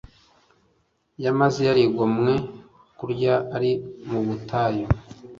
yamaze 1.23 1.59
yarigomwe 1.69 2.33
kurya 2.97 3.33
ari 3.55 3.71
mu 4.09 4.19
butayu 4.27 4.85